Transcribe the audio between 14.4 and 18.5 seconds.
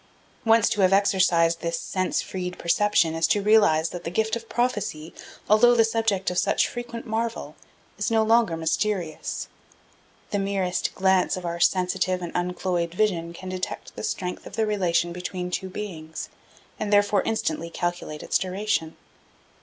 of the relation between two beings, and therefore instantly calculate its